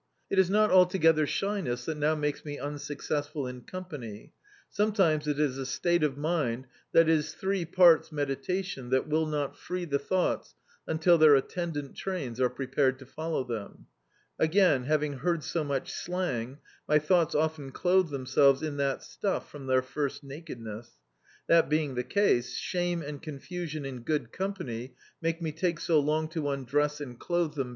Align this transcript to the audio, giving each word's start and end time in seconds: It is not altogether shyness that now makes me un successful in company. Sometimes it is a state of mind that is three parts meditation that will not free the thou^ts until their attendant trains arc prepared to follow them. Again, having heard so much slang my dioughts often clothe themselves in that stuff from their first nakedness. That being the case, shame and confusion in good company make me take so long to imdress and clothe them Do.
It 0.31 0.39
is 0.39 0.49
not 0.49 0.71
altogether 0.71 1.27
shyness 1.27 1.85
that 1.85 1.95
now 1.95 2.15
makes 2.15 2.43
me 2.43 2.57
un 2.57 2.79
successful 2.79 3.45
in 3.45 3.61
company. 3.61 4.33
Sometimes 4.67 5.27
it 5.27 5.39
is 5.39 5.59
a 5.59 5.65
state 5.67 6.01
of 6.01 6.17
mind 6.17 6.65
that 6.91 7.07
is 7.07 7.35
three 7.35 7.65
parts 7.65 8.11
meditation 8.11 8.89
that 8.89 9.07
will 9.07 9.27
not 9.27 9.55
free 9.55 9.85
the 9.85 9.99
thou^ts 9.99 10.55
until 10.87 11.19
their 11.19 11.35
attendant 11.35 11.95
trains 11.95 12.41
arc 12.41 12.55
prepared 12.55 12.97
to 12.97 13.05
follow 13.05 13.43
them. 13.43 13.85
Again, 14.39 14.85
having 14.85 15.19
heard 15.19 15.43
so 15.43 15.63
much 15.63 15.91
slang 15.91 16.57
my 16.87 16.97
dioughts 16.97 17.35
often 17.35 17.71
clothe 17.71 18.09
themselves 18.09 18.63
in 18.63 18.77
that 18.77 19.03
stuff 19.03 19.51
from 19.51 19.67
their 19.67 19.83
first 19.83 20.23
nakedness. 20.23 20.93
That 21.45 21.69
being 21.69 21.93
the 21.93 22.03
case, 22.03 22.55
shame 22.55 23.03
and 23.03 23.21
confusion 23.21 23.85
in 23.85 23.99
good 23.99 24.31
company 24.31 24.95
make 25.21 25.43
me 25.43 25.51
take 25.51 25.79
so 25.79 25.99
long 25.99 26.27
to 26.29 26.41
imdress 26.49 26.99
and 27.01 27.19
clothe 27.19 27.53
them 27.53 27.67
Do. 27.67 27.69